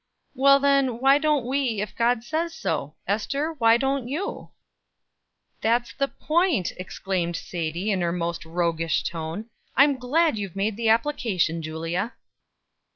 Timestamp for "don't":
1.19-1.45, 3.77-4.07